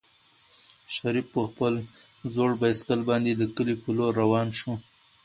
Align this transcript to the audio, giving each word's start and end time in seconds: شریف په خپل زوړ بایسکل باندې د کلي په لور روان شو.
شریف 0.95 1.25
په 1.33 1.41
خپل 1.49 1.73
زوړ 2.33 2.51
بایسکل 2.61 3.01
باندې 3.09 3.31
د 3.35 3.43
کلي 3.55 3.75
په 3.83 3.89
لور 3.97 4.11
روان 4.23 4.47
شو. 4.59 4.73